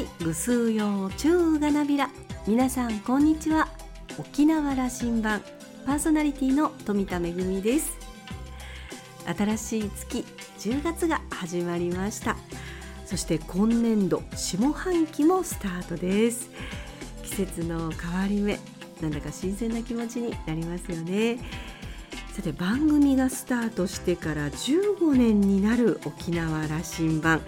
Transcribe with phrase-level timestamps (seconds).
[0.00, 0.08] い。
[0.24, 2.10] ぐすうようちゅうがなびら。
[2.46, 3.68] 皆さんこんにちは。
[4.18, 5.42] 沖縄羅針盤。
[5.84, 7.92] パーソナリティの富田恵です。
[9.26, 10.24] 新しい月
[10.58, 12.36] 10月が始まりました。
[13.04, 16.50] そして今年度下半期もスタートです。
[17.22, 18.58] 季節の変わり目
[19.00, 21.38] なんだか新鮮な気持ちになりますよね。
[22.32, 27.42] さて番組がスタートしてから15年になる沖縄羅針盤。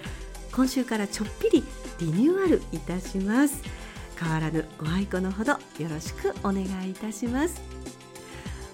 [0.53, 1.65] 今週からちょっぴり
[2.03, 3.63] リニューアルいたします。
[4.19, 7.63] 変わらぬご愛顧のほどよろしくお願いいたします。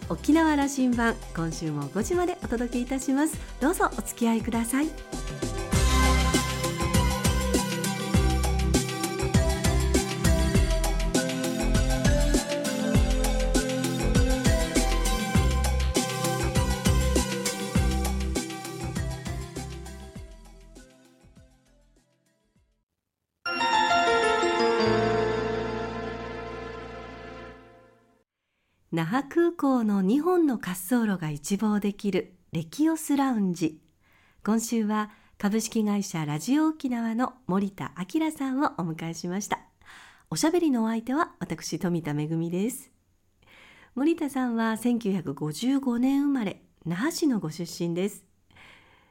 [0.09, 3.39] 沖縄羅針盤今週も5時までお届けいたします。
[3.61, 4.89] どうぞお付き合いください。
[29.09, 33.81] 覇空港の2本の滑走路が一望できるレキオスラウンジ。
[34.45, 39.61] 今週は株式会社ラジオ沖縄の森田明さんをお迎えしました
[40.31, 42.91] おしゃべりのお相手は私富田恵です。
[43.95, 48.27] 森田さんは1955年生まれ那覇市のご出身です。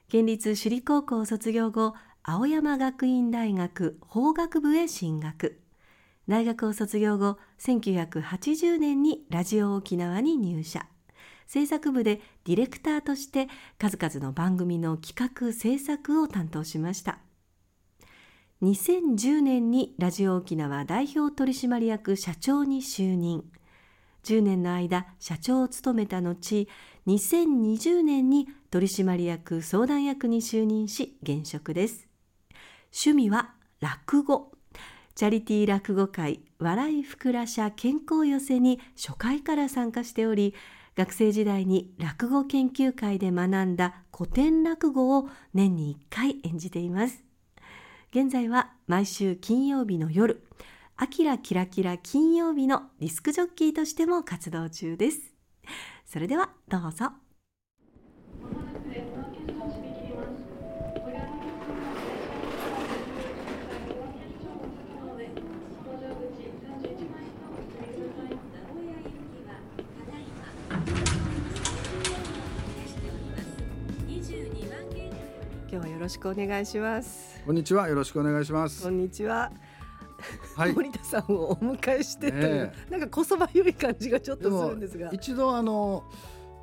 [0.09, 5.59] 県立首里高校卒業後青山学院大学法学部へ進学。
[6.28, 10.86] 大学を卒業後1980年にラジオ沖縄に入社。
[11.47, 13.47] 制作部でディレクターとして
[13.78, 17.19] 数々の番組の企画制作を担当しました。
[18.61, 23.45] 2010年にラジオ沖縄代表取締役社長に就任。
[24.23, 26.67] 10年の間社長を務めた後
[27.08, 32.09] 2020年に取締役相談役に就任し現職です。
[32.91, 34.52] 趣味は落語。
[35.18, 40.53] チャリティー落語会笑いふくらしゃ健康寄せに初回から参加しており
[40.96, 47.24] 学生時代に落語研究会で学んだ古典落語を年に1回演じています。
[48.12, 50.46] 現在は毎週金曜日の夜
[50.97, 55.34] 「あきらキラキラ金曜日」のディスクジョッキーとしても活動中です。
[56.06, 57.27] それではどうぞ。
[75.69, 77.41] 今日はよろしくお願いします。
[77.45, 77.89] こんにちは。
[77.89, 78.83] よろしくお願いします。
[78.83, 79.51] こんにちは。
[80.55, 80.72] はい。
[80.72, 85.09] 森田さんをお迎えしてという、えなんかこそばゆい感じがちょっとするんですが。
[85.11, 86.05] 一度あの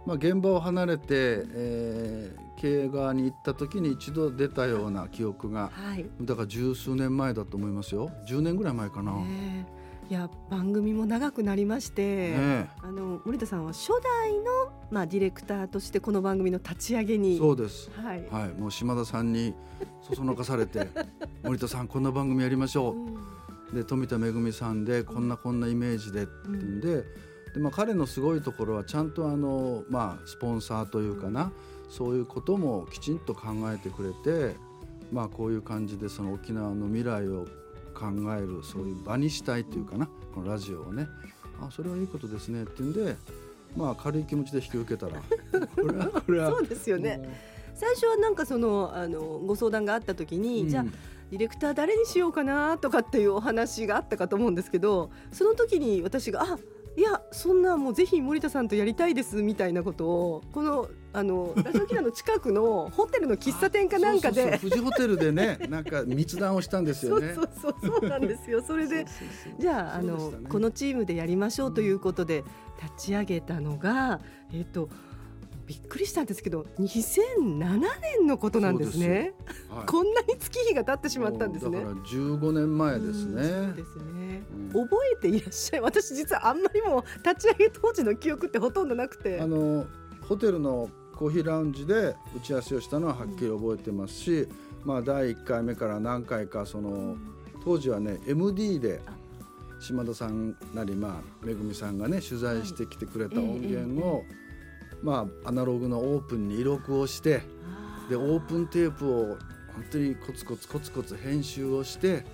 [0.07, 6.07] まあ現場を離れて、えー、経営側に行った時に一度出たような記憶が、はい。
[6.23, 8.11] だから十数年前だと思いますよ。
[8.27, 9.13] 10年ぐらい前かな。
[9.23, 9.67] え
[10.11, 14.45] いや番組も長くなりまして、えあの森田さんは初代の
[14.91, 17.39] まあディレクターとしてこの番組の立ち上げに。
[17.39, 17.91] そうです。
[17.97, 18.27] はい。
[18.31, 18.49] はい。
[18.61, 19.55] もう島田さんに
[20.03, 20.89] そそのかされて、
[21.43, 23.15] 森田さんこんな番組やりましょうん
[23.73, 23.75] う。
[23.75, 27.05] で富田恵さんでこんなこんなイメージでって言うんで。
[27.55, 31.53] でまあ、彼のすごいところはちゃんとあの、まあ、スポンサーというかな
[31.89, 34.57] そういうこともきちんと考えてくれて、
[35.13, 37.47] まあ、こういう感じでその沖縄の未来を
[37.95, 38.07] 考
[38.37, 40.09] えるそういう場にしたいというかな。
[40.35, 41.07] このラジオをね。
[41.61, 42.65] あそれはいいことですね。
[42.65, 43.17] っていうんで、
[43.77, 45.23] まあ、軽い気持ちで引き受けたら。
[45.75, 46.51] これはこれは。
[46.51, 47.21] そうですよね。
[47.75, 50.69] 最初はなんかそのあのご相談があった時に、うん。
[50.69, 50.85] じゃあ
[51.31, 56.59] ディレクター誰にしようかなとかっていうお話があったかと思うんですけどその時に私があ
[56.97, 67.35] いやそんなもうぜひ森田さんとやりたいですみたいなことをこのあの ラジオキラの近くのホテルの喫茶店かなんかで富士ホテルでね なんか密談をしたんですよね。
[67.35, 68.63] そうそうそうそうなんですよ。
[68.67, 69.07] それで
[69.59, 70.49] じゃああの、ね。
[70.49, 72.45] このチームでやりましょうということで
[72.81, 74.21] 立ち上げたのが、
[74.53, 74.89] えっ、と
[75.67, 77.79] びっくりしたんですけど2007
[78.19, 79.35] 年のことなんですね。
[79.69, 79.87] はい。
[79.87, 81.79] こんなに月日が経ってしまったんですね。
[81.79, 83.73] だから15年前ですうんね。
[83.73, 84.43] ですね、
[84.75, 84.89] うん。
[84.89, 85.81] 覚えていらっしゃい。
[85.81, 89.41] 私実はあんまりもう立ち上げ当時の記憶ってほとんどなくて。
[89.41, 89.87] あの
[90.29, 94.49] ホテルのコーヒーラウンジで打ち合わせをしたのははっきり覚えてますし、
[94.85, 97.17] まあ第1回目から何回かその
[97.65, 99.01] 当時はね MD で
[99.81, 104.25] 島田さんなりまあめぐみさんがね取材してきてくれた音源を、
[105.03, 107.43] まあアナログのオープンに移録をして
[108.09, 109.37] でオープンテープを
[109.75, 112.25] 本当にコツコツコツコツ編集をして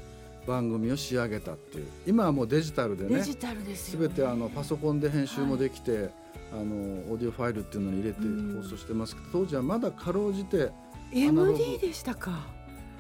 [0.46, 1.86] 番組を仕上げたっていう。
[2.06, 6.10] 今はもうデジタルでねデジタルですよ、ね、全てあのパソコンで編集もできて、
[6.52, 8.62] あのオーディオファイルっていうのに入れてうん。
[8.62, 10.70] 放送してますけど、当時はまだかろうじて
[11.12, 12.46] MD でしたか。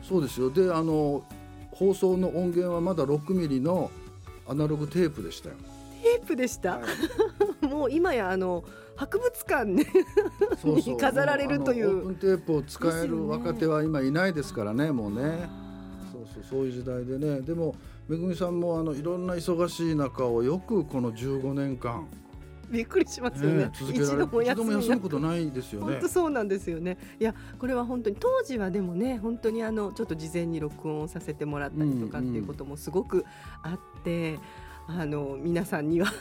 [0.02, 0.50] そうですよ。
[0.50, 1.24] であの
[1.72, 3.90] 放送の音源はまだ6ミリの
[4.48, 5.54] アナログテープでしたよ。
[6.02, 6.80] テープでした、は
[7.62, 8.64] い、 もう今やあの
[9.00, 9.86] 博物館ね
[10.62, 15.48] に 飾られるというオープンテープを使える若手は今いないですからねもうね
[16.12, 17.74] そうそうそういう時代でねでも
[18.08, 22.06] めぐみさんもあのいろんな忙しい中をよくこの15年間
[22.70, 23.64] びっくりしますよね。
[23.64, 25.94] ね一度も休むことないですよね。
[25.94, 26.98] 本当そうなんですよね。
[27.18, 33.24] いやこれは本当に当時はでもね本当にあのちょっと事前に録音をさせてもらったりとかっていうこともすごく
[33.62, 34.10] あって。
[34.10, 34.40] うんうん
[34.98, 36.12] あの皆さんには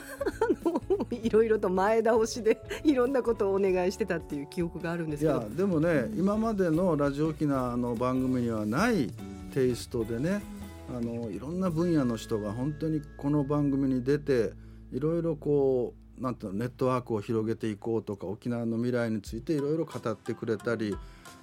[1.10, 5.38] いろいろと前倒しでいろんなことをお願いしてたっていう記憶があるんですけど。
[5.38, 9.10] いやでもね今までのラジオ沖縄の番組にはない
[9.52, 10.42] テイストでね
[10.88, 14.52] あのいろんな分野の人が本当にこの番組に出て
[14.92, 20.96] いろいろこうなんていうのネットワークを広げていこうとか沖縄の未来についていろいろ語ってくれたり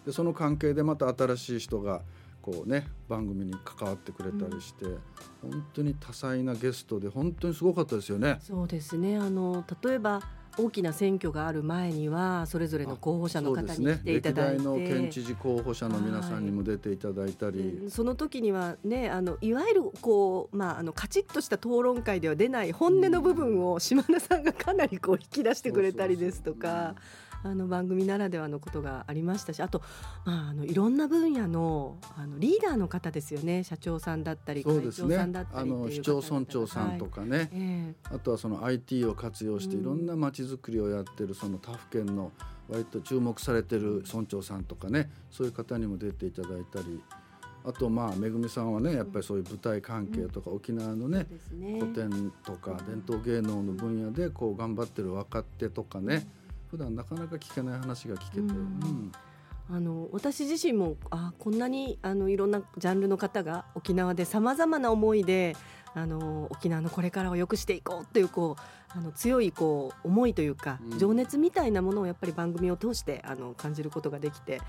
[0.06, 2.01] でその関係でまた新しい人が
[2.48, 5.02] こうね番組に関わってくれたりして、うん、
[5.52, 8.40] 本当に多彩なゲストで本当にすごかったですよね。
[8.42, 9.18] そうですね。
[9.18, 10.22] あの例えば
[10.58, 26.68] 大きな選挙がある前にはそれぞれの候補者の方に来ていただいて、ね、の県知事候補者の皆さんにも出ていただいたり、その時にはねあのいわゆるこうまああのカチッとした討論会では出ない本音の部分を島田さんがかなりこう引き出してくれたりですとか。
[26.70, 29.81] そうそうそうあの番組ならではのことがありましたしあと、
[30.25, 33.63] まあ、あのいろんな分野のあのリーダーの方ですよね。
[33.63, 37.50] 社長さんだったり会長さんだったり、ね、あの市町村長さんとかね、はい。
[37.54, 42.31] えー、あとはその IT を活用していろんなまちづくりをやってるその他府県の
[42.69, 47.01] 割と注目されてる村長さんとかねそういう方にも出ていただいたり。
[47.66, 51.28] あとまあめぐみさんはねやっぱりそういう舞台関係とか、沖縄のね
[51.60, 56.30] 古典とか伝統芸能の分野でこう頑張ってる若手とかね、
[56.69, 59.12] 普段なかなか聞けない話が聞けて、うん、
[59.69, 65.56] あの私自身もあこんなにあのいろんなジャンルの方が沖縄でさまざまな思いで
[65.94, 74.62] あの沖縄のこれからを良くしていこうっていうこうあの強いこう思いというか、うん、情熱みたいなものをやっぱり番組を通してあの感じることができて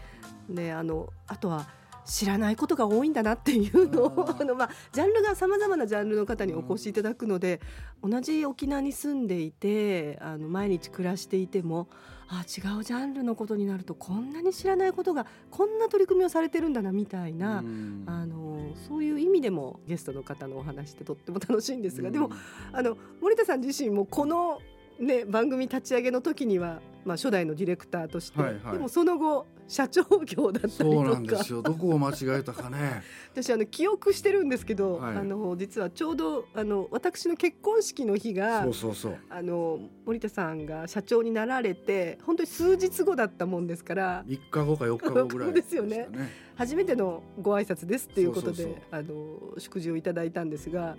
[0.48, 1.66] であのあとは
[2.08, 7.60] 知らないことが多いんだなっていうのをあの、まあ、ジャンルがさまざまなジャンルの方にお越しいただくので、
[8.02, 11.88] 同じ沖縄に住んでいてあの毎日暮らしていても
[12.28, 22.30] あ違うジャンルのことになるとこんなに知らないことがこんな取り組みをされてるんだなみたいな、あのそういう意味でもゲストの方のお話ってとっても楽しいんですが、でも
[22.72, 24.60] あの森田さん自身もこの
[24.98, 30.74] ね、番組立ち上げの時には、まあ、初代のディレクターとして、はいはい、でもその後社長業だったりとか。
[30.78, 31.62] そうなんですよ。
[31.62, 33.02] どこを間違えたかね。
[33.32, 46.08] 私あの記憶してるんですけど、はい、あの実はちょうどあの私の結婚式の日があの森田さんが社長になられて本当に数日後だったもんですから3日後か4日後ぐらいですよね。
[46.56, 50.96] 初めてのご挨拶ですっていうことであの祝辞をいただいたんですが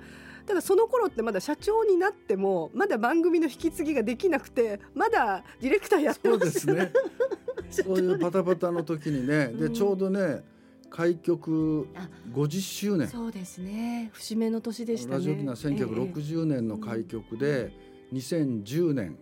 [0.49, 6.39] ただその頃ってまだ社長になってもまだ番組の引き継ぎができなくてまだディレクターやってます。
[6.39, 6.91] そうですね。
[7.69, 10.43] そういうバタバタの時にねでちょうどね
[10.89, 11.87] 開局
[12.33, 13.07] 50周年。
[13.09, 14.09] そうですね。
[14.11, 15.15] 節目の年でしたね。
[15.17, 17.71] ラジオ沖縄1960年の開局で、
[18.11, 19.17] えー、2010年、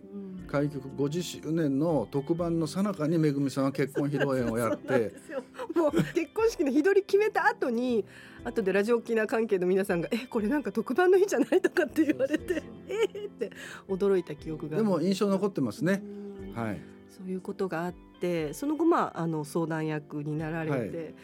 [0.48, 5.12] 開局50周年の特番のさなかにめぐみさんは結婚披露宴をやって。
[5.74, 8.04] もう結婚式の日取り決めた後に
[8.44, 13.52] 後でラジオ沖縄関係の皆さんが「えこれなんか特番の日じゃない?」とかって言われて「えっ?」って
[13.88, 14.76] 驚いた記憶が。
[14.76, 16.02] でも印象残ってますね。
[16.54, 16.80] はい。
[17.08, 21.14] そういうことがあってその後まああの相談役になられて、はい、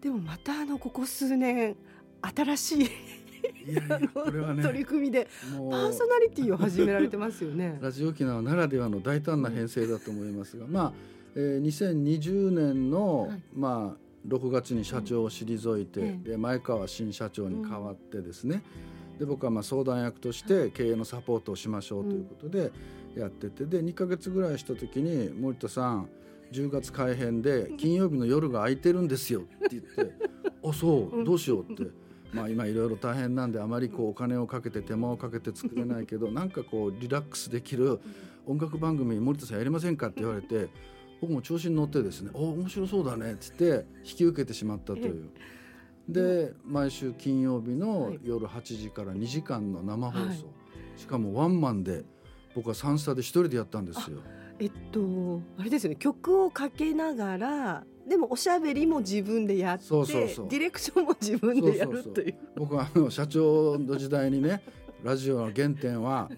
[0.00, 1.76] でもまたあのここ数年
[2.22, 2.88] 新しい
[4.62, 5.28] 取り組みで
[5.70, 7.78] パーソナリティを始められてますよね。
[7.80, 10.92] ラジオ沖縄ならではの大胆な編成だと思いますが、まあ、
[11.36, 18.62] えー、2020年の、はい、まあ6月に社長を退いて、うん、で前川新社長に代わってですね、
[19.12, 22.72] うん、で僕はまあ相談役として経営のサポートをしましょうということで
[23.16, 26.08] やっててで2か月ぐらいした時に森田さん
[26.52, 30.14] 10月改編で金曜日の夜が空いてるんですよって言って
[30.64, 32.03] 「あそうどうしよう」って。
[32.34, 38.00] まあ、今いろいろ大変なんであまりこうお金をかけて手間をかけて作れないけど なんかこうリラックスできる
[38.46, 40.68] 音楽番組森田さんやりませんかって言われて
[41.20, 45.30] 僕も調子に乗ってですね「お面白そうだね」っつって引き受けてしまったという。
[46.08, 50.52] で毎週金曜日の夜8時から2時間の生放送、
[50.96, 52.04] しかもワンマンで
[52.54, 54.18] 僕はサンスタで一人でやったんですよ。
[54.58, 64.62] えっとあれですよね曲をかけながらでもおしゃべりも自分でやってディレクションも自分でやるという僕はあの社長の時代にね
[65.02, 66.30] ラジオの原点は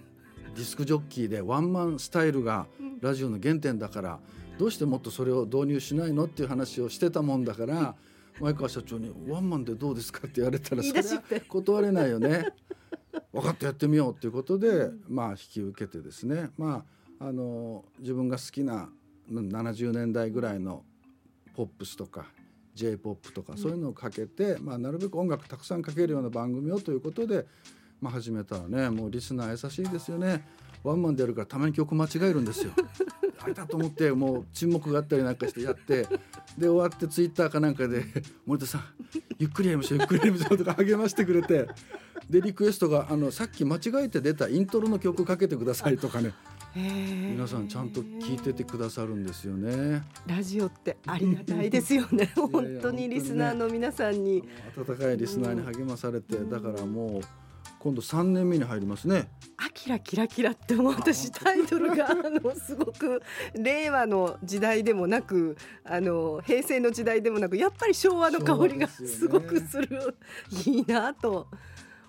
[0.55, 2.67] ディスクジョッキーでワンマンスタイルが
[3.01, 4.19] ラジオの原点だから
[4.59, 7.95] どうしてもっとそれを導入しないのっていう話をしてたもんだから
[8.41, 12.53] 前川社長に「ワンマンでどうですか?」って言われたら言い出しっぺ断れないよね。
[13.33, 16.85] 分かってやってみようということで、まあ引き受けてですねま
[17.19, 18.91] ああの自分が好きな
[19.31, 20.85] うん70年代ぐらいの
[21.57, 22.27] ポップスとか
[22.75, 27.47] j p o p とかそういうのをかけて、まあ、なるべく音楽たくさんかけるような番組をということで、
[28.03, 30.47] まあ、始めたらねもうリスナー優しいですよね。
[30.85, 32.73] ワンマンでやるからたまに曲間違えるんですよ。
[33.43, 36.07] あれだと思ってもう沈黙があったりなんかしてやって
[36.59, 38.05] で終わってツイッターかなんかで
[38.47, 38.83] 「森田さん
[39.39, 41.69] ゆっくりやりましょうゆっくりやりましょう」とか励ましてくれて
[42.29, 46.33] でリクエストがあの「さっき間違えて出たイントロの曲かけてください」とかね
[46.75, 50.03] 皆さんちゃんと聞いててくださるんですよね。
[50.27, 54.43] ラジオってありがたいですよね 本当にリスナーの皆さんに
[54.77, 57.21] 温かいリスナーに励まされてだからもう
[57.79, 59.29] 今度3年目に入りますね。
[59.57, 63.23] 「あきらキラキラ」ってもう私タイトルがあのすごく
[63.55, 70.17] 令和の時代でもなくあの平成の時代でもなくやっぱり昭和の香りがすごくする、
[70.67, 71.47] いいなと。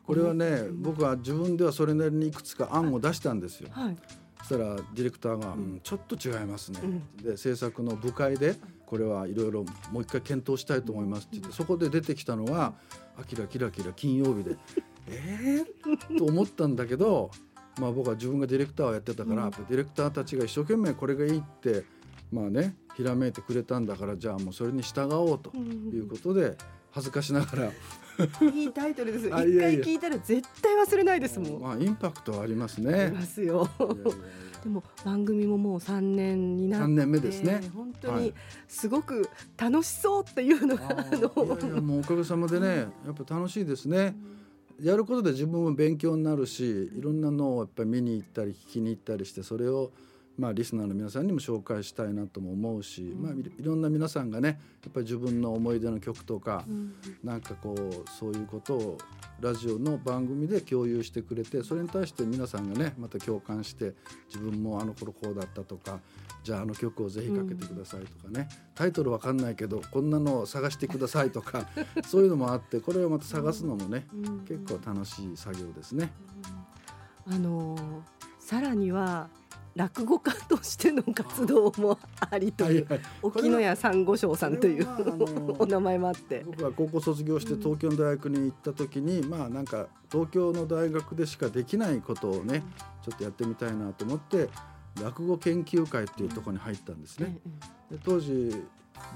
[0.07, 3.69] これはね僕は自分ではそれなりにいくつか案を出したんですよ。
[3.71, 5.79] はい、そしたらディレクターが、うん。
[5.83, 7.17] ちょっと違いますね」うん。
[7.17, 12.73] で制作の部会でこれはいろいろもう一回検討したいと思いますって言ってそこで出てきたのは
[13.19, 14.55] 「あきらキラキラ金曜日で」
[15.09, 17.31] えー、と思ったんだけど、
[17.79, 21.85] まあ、僕は自分がディレクターをやってたから、ディレクターたちが一生懸命これがいいって
[22.29, 26.57] まあねひらめいてくれたんだからじゃあもうそれに従おうということで
[26.91, 27.71] 恥ずかしながら、
[28.53, 29.27] いいタイトルです。
[29.27, 29.47] 一回
[29.81, 31.61] 聞いたら絶対忘れないですもん。
[31.61, 33.11] まあ、インパクトはありますありね。
[33.13, 33.69] ますよ。
[34.63, 38.33] でも番組ももう三年になって三年目ですね本当にはい
[38.67, 41.21] すごく楽しそうっていうのが、ああーい
[41.61, 42.67] やいやもうおかげさまでね
[43.05, 44.15] やっぱ楽しいですね。
[44.81, 49.91] やることで自分も勉強になるしいろんなのをやっぱり見に行ったり聞きに行ったりしてそれを
[50.37, 56.93] まあリスナーの皆さんにも紹介したいなとも思うし、まあいいろんな皆さんがねやっぱり自分の思い出の曲とか、うん。
[57.23, 58.97] なんかこうそういうことを
[59.39, 63.93] ラジオの番組で共有してくれてそれに対して皆さんがねまた共感して
[64.27, 65.99] 自分もあの頃こうだったとか
[66.43, 71.67] じゃああの曲をぜひかけてくださいとかね、タイトルわかんないけどこんなのを探してくださいとか
[72.07, 74.39] そういうのもあってこれをまた探すのもねうん。
[74.45, 76.11] 結構楽しい作業ですね。
[77.25, 78.17] あのー
[78.47, 79.29] さらには
[79.77, 84.87] 落語家としての活動もありという、はい沖野屋珊瑚礁さんという
[85.59, 86.43] お名前もあって。
[86.45, 92.63] 僕が高校卒業して東京の大学に行った時に、まあなんか東京の大学でしかできないことをね
[93.03, 94.49] ちょっとやってみたいなと思って
[95.01, 97.37] 落語研究会っていうところに入ったんですね。
[97.91, 98.63] で当時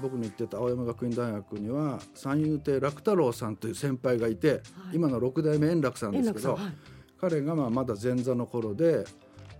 [0.00, 4.60] 僕の行ってた青山学院大学には三遊亭楽太郎さんという先輩がいて、はい。
[4.94, 6.62] 今の六代目円楽さんで円すけど、はい。
[7.20, 9.04] 彼がまあまだ前座の頃で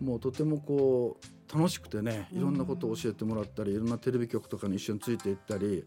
[0.02, 1.16] もうとてもこ
[1.50, 5.84] う楽しくてねいろんなことを教えてもらったりいろんなテレビ局とかに一緒についていったり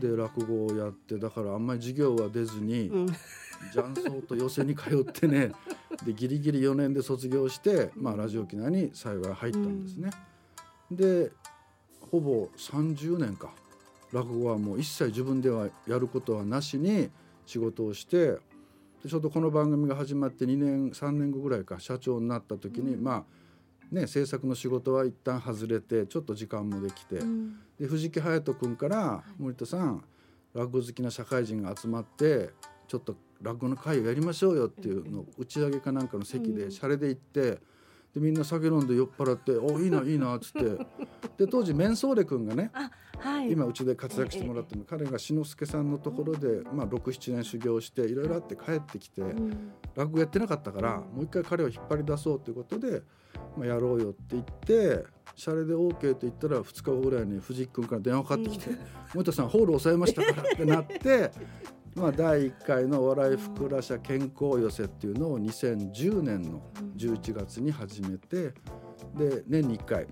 [0.00, 3.08] で落語をやってだからあんまり授業は出ずにうん。
[3.72, 5.52] 雀荘と寄席に通ってね
[6.06, 10.10] でギリギリ4年で卒業して、まあ、ラジオ沖縄に幸い入ったんですね。
[10.90, 11.32] で
[12.00, 13.52] ほぼ30年か。
[14.12, 17.10] 落語はもう一切自分ではやることはなしに
[17.44, 18.38] 仕事をして
[19.02, 23.24] でちょうどこの番組が始まって2年3年後ぐらいか社長になった時に、ま
[23.92, 27.58] あね制作の仕事は一旦外れてちょっと時間もできて、うん。
[27.78, 30.04] で藤木隼人君から「森田さん
[30.52, 32.50] 落語好きな社会人が集まって
[32.86, 37.60] ちょっと落語の会をやりましょうよ」っていうのを打ち上げかなんかの席でシャレで行って
[38.14, 40.86] でみんな酒飲んで酔っ払って「おいいないいな」っつって。
[41.36, 43.52] で当時メンソーレ君がねあはい。
[43.52, 49.72] 今うちで活躍してもらってる彼が志の輔さんのところで、まあ、67年修行していろいろあって帰ってきてうん。
[49.94, 53.02] 落語やってなかったからもう一回彼を引っ張り出そうということで、
[53.56, 58.70] まあ、やろうよって言ってシャレで OK って言ったら2日後ぐらいに藤井君から電話かかってきて
[59.14, 61.30] 「森田さんホール抑えましたから」ってなって。
[61.98, 66.62] まあ、第1回のお笑いふくら社健康寄せっていうのを2010年の
[66.96, 68.52] 11月に始めて
[69.16, 70.06] で年に1回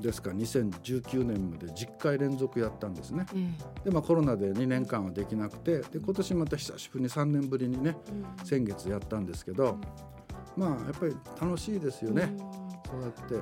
[0.00, 3.24] ですから2019年まで10回連続やったんですね。
[3.34, 7.96] えでまあコロナで2年間はできなくてで今年また久しぶりに3年ぶりにね
[8.42, 9.78] え先月やったんですけど
[10.56, 12.38] まあやっぱり楽しいですよね、うん。
[12.38, 13.34] そうやって。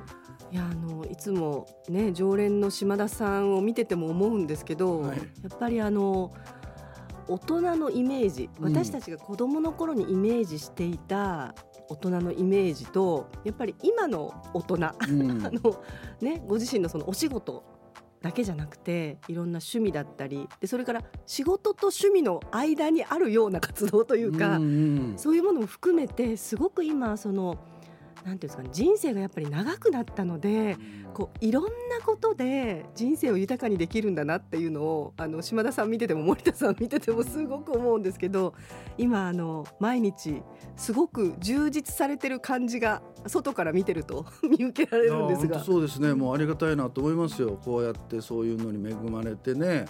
[0.51, 5.17] いやあのいつもね常連の島田さんを見てても思うんですけど、はい。
[5.17, 5.23] や
[5.53, 6.31] っぱりあの
[7.27, 8.73] 大人のイメージうん。
[8.73, 11.55] 私たちが子どもの頃にイメージしていた
[11.89, 15.37] 大人のイメージとやっぱり今の大人、あうん。
[15.41, 15.51] の
[16.21, 17.63] ね、ご自身のそのお仕事
[18.21, 25.13] だけじゃなくていろんな趣味だったりでそれから仕事と趣味の間にあるような活動というか、うんうん。
[25.17, 27.57] そういうものも含めてすごく今その
[28.25, 30.77] なんていうんですかね人生がやっぱり長くなったので
[31.13, 31.69] こういろんな
[32.05, 38.53] ことで人生を豊かにできるんだなっていうのをあの島田さん見てても森田さん見ててもすごく思うんですけど
[38.97, 40.41] 今あの毎日
[40.75, 45.59] すごく充実されてる感じが外から見てると 見受けられるんですが。
[45.59, 46.13] そうですね。
[46.13, 47.59] もうありがたいなと思いますよ。
[47.63, 49.85] こうやってそういうのに恵まれてね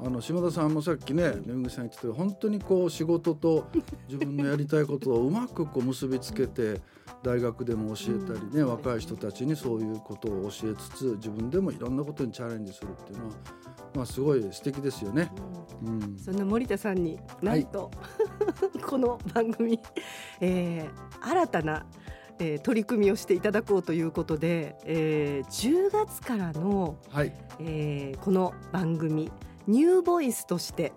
[0.00, 3.68] あの島田さんもさっきねめぐさん言ってた本当にこう仕事と
[4.08, 6.80] 自分のやりたいことをうまくこう結びつけて
[7.24, 13.34] 大学でも教えたりね、若い人たちにそういうことを教えつつ自分でもいろんなことにチャレンジするっていうのは、
[13.94, 15.32] まあ、すごい素敵ですよね。
[15.82, 19.80] うん、そんな森田さんになんと、はい、 この番組、
[20.40, 21.86] えー、新たな
[22.40, 29.32] えー、取り組みをしていただこうということで、えー、10月からの、はい、えー、この番組
[29.68, 30.92] ニューボイスとして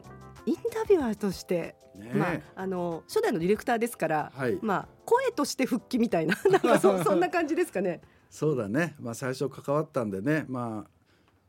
[0.45, 8.01] インタビュアーとして、ね、まあ、あの初代のディレクターですから、はい、まあ、声として復帰みたいな なんかそ そんな感じですかね。
[8.29, 10.89] そうだね、まあ、最初関わったんでね、まあ、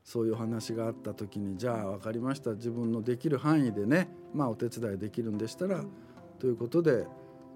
[0.02, 2.52] そういう話があった時にじゃあ分かりました。
[2.54, 5.90] 自分のできる範囲でね、まあ、お手伝いできるんでしたら、うん、
[6.40, 7.06] ということで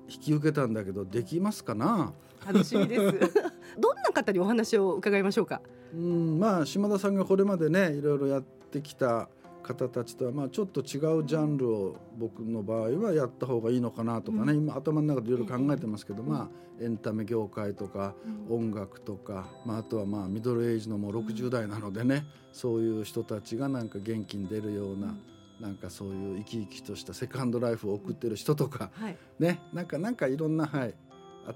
[0.08, 2.12] 引き受けたんだけどできますかな？
[2.46, 3.02] 楽しみです。
[3.80, 5.60] どんな方にお話を伺いましょうか？
[5.92, 9.28] うんまあ島田さんがこれまでねいろいろやってきた
[9.66, 18.14] 方たちとはまあちょっと違うジャンルを僕の場合はやった方がいいのかなとかね、うん、今頭の中でいろいろ考えてますけど、うん、まあエンタメ業界とか
[18.48, 25.14] 音楽とか、まあ、あとはまあミドルエイジのもう60代なのでねそういう人たちがなんか元気に出るような。
[25.58, 30.94] なんかそういう生き生きとしたセカンドライフを送ってる人とか、はい、ねなんかなんかいろんな、はい、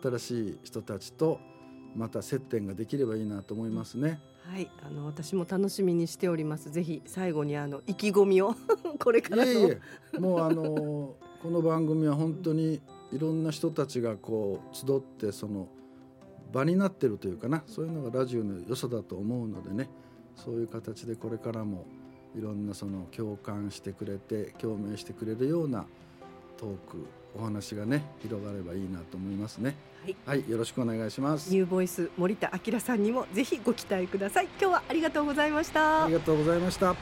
[0.03, 1.39] 新しい人たちと
[1.95, 4.21] また接点ができればいいなと思いますね。
[4.45, 6.71] はい、あの私も楽しみにしております。
[6.71, 8.55] ぜひ最後にあの意気込みを
[8.99, 9.79] これからいえい
[10.15, 12.81] え、もうあのこの番組は本当に
[13.13, 15.69] いろんな人たちがこう集ってその
[16.53, 19.89] 場になってるというかな、そういうのがラジオの良さだと思うのでね、
[20.37, 21.87] そういう形でこれからも
[22.37, 25.87] いろんなその共感してくれて共鳴してくれるような
[26.57, 29.77] トークお話がね広がればいいなと思いますね。
[30.03, 31.51] はい、はい、よろしくお願いします。
[31.51, 34.49] ニューボイス森田明さんにもぜひご期待ください。
[34.61, 36.05] 今日はありがとうございました。
[36.05, 36.97] ありがとうございました。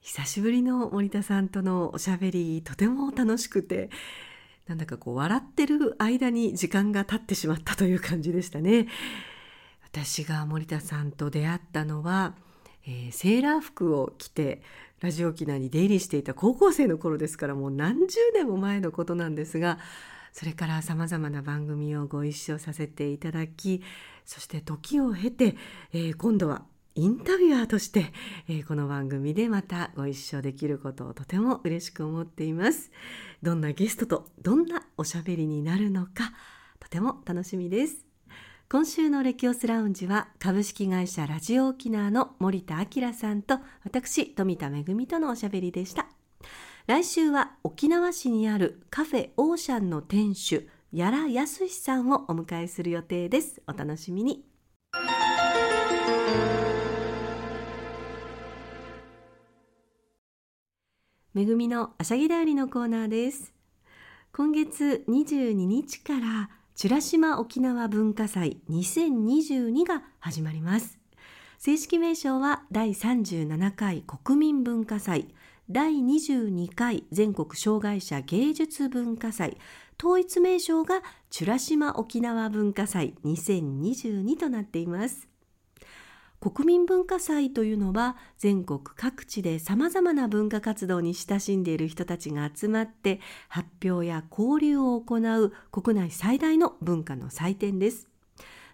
[0.00, 3.90] 久しぶりの森田さんとのおしゃべりとても楽しくて
[4.70, 8.86] なんだかこう笑ってる間に時間が経ってしまったという感じでしたね。
[9.82, 12.36] 私が森田さんと出会ったのは、
[12.86, 14.62] えー、セーラー服を着て
[15.00, 19.80] ラジオ沖縄に出入りしていた高校生の頃ですからもう何十年も前のことなんですが
[20.32, 23.82] それからさまざまな番組をご一緒させていただき
[24.24, 25.56] そして時を経て、
[25.92, 26.62] えー、今度は
[27.00, 28.12] インタビュアーとして、
[28.46, 32.90] えー、この番組でまたご一緒できることをとても嬉しく思っています。
[33.42, 36.34] どんなゲストとどんなおしゃべりになるのか
[36.78, 38.04] とても楽しみです。
[38.68, 46.06] 今週のレキオスラウンジは株式会社ラジオ沖縄の森田明さんと私富田恵とのおしゃべりでした。
[46.86, 53.62] 来週は沖縄市にあるカフェオーシャンの店主屋良康さんをお迎えする予定です。
[53.66, 54.49] お楽しみに。
[61.32, 63.54] めぐみのあしゃぎだよりのコーナーです。
[64.32, 66.50] 今月22日から
[66.82, 70.98] 美ら島沖縄文化祭2022が始まります。
[71.58, 75.28] 正式名称は第37回国民文化祭
[75.70, 79.56] 第22回全国障害者芸術文化祭。
[80.00, 85.28] 統一名称が美ら島沖縄文化祭2022となっています。
[86.40, 98.08] 国民文化祭というのは全国各地でさまざまな文化活動に親しんでいる人たちが集まって発表や交流を行う国内最大の文化の祭典です。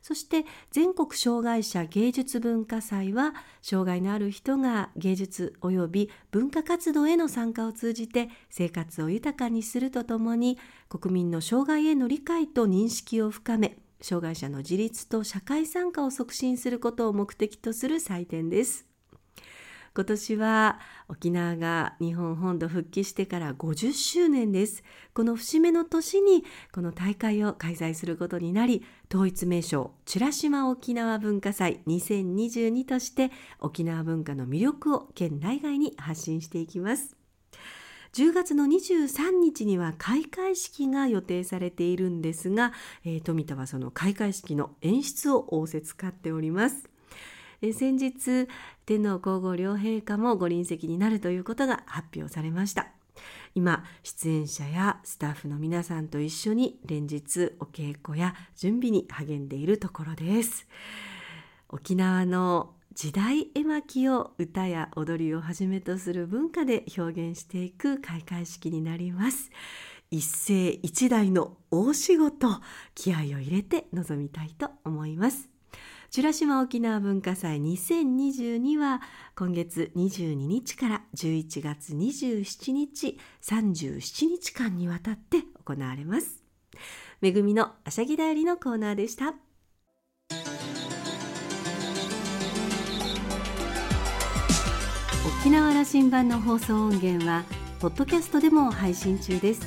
[0.01, 18.87] そして全国障害者芸術文化祭は障害のある人が芸術及び文化活動への参加を通じて生活を豊かにするとともに国民の障害への理解と認識を深め障害者の自立と社会参加を促進することを目的とする祭典です。
[19.97, 24.85] 今年は沖縄が日本本土復帰してから50周年です。
[25.13, 37.16] この節目の年にこの大会を開催することになり、統一名称、美ら島沖縄文化祭2022として沖縄文化の魅力を県内外に発信していきます。
[38.17, 42.73] 10月の23日には開会式が予定されているんですが、
[43.05, 46.89] えー、富田はその開会式の演出を仰せ使っております。
[47.61, 48.49] え先日
[48.87, 52.89] 天皇皇后両陛下もご臨席になるということが発表されました
[53.55, 60.67] 今出演者やスタッフの皆さんと一緒に連日お稽古や準備に励んでいるところです
[61.71, 69.51] 沖縄の時代絵巻を歌や踊りをはじめとする文化で表現していく開会式になります。
[70.11, 72.49] 一世一代の大仕事
[72.95, 75.51] 気合を入れて臨みたいと思います。
[76.17, 79.03] 美ら島沖縄文化祭2022は
[79.37, 86.43] 今月22日から11月27日37日間にわたって行われます。
[87.21, 89.35] めぐみのあしゃぎだよりのコーナーでした。
[95.47, 97.45] 沖縄羅針盤の放送音源は
[97.79, 99.61] ポッドキャストでも配信中です。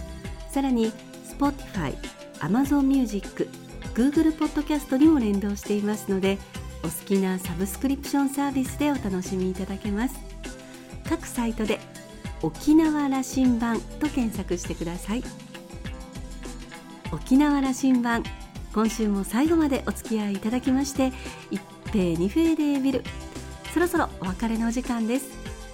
[0.49, 0.91] さらに
[1.39, 1.95] Spotify、
[2.39, 3.47] Amazon Music、
[3.93, 6.37] Google ポッドキャストにも連動していますので
[6.83, 10.19] お好きなサブスクリプションサービスでお楽しみいただけます。
[11.07, 11.79] 各サイトで
[12.41, 15.23] 沖縄羅針盤と検索してください。
[17.13, 18.25] 沖縄羅針盤
[18.73, 21.13] 今週も最後までお付き合いいただきまして
[21.49, 21.61] 一
[21.93, 23.01] 平二平でビル。
[23.73, 25.38] そろそろお別れのお時間です。